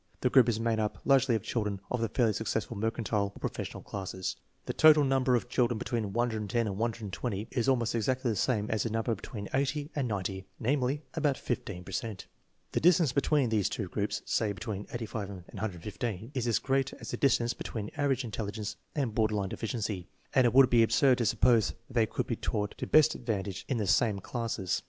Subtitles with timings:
[0.21, 3.83] The group is made up largely of children of the fairly successful mercantile or professional
[3.83, 4.35] classes.
[4.65, 8.81] The total number of children between 110 and 120 is almost exactly the same as
[8.81, 12.25] the number between 80 and 90; namely, about 15 per cent.
[12.71, 17.11] The distance between these two groups (say between 85 and 115) is as great as
[17.11, 21.27] the distance between average intelligence and border line deficiency, and it would be absurd to
[21.27, 24.79] suppose that they could be taught to best advantage in the same classes.